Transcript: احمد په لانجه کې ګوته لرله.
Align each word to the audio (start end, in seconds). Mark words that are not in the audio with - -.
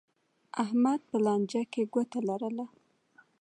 احمد 0.63 0.99
په 1.09 1.17
لانجه 1.25 1.63
کې 1.71 1.81
ګوته 1.93 2.19
لرله. 2.27 2.65